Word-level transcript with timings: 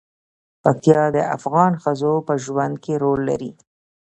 پکتیا 0.63 1.03
د 1.15 1.17
افغان 1.37 1.73
ښځو 1.83 2.13
په 2.27 2.33
ژوند 2.43 2.75
کې 2.83 2.93
رول 3.03 3.19
لري. 3.29 3.51